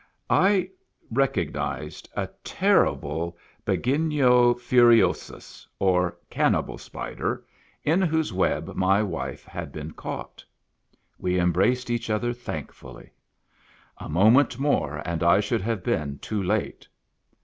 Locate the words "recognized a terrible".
1.11-3.37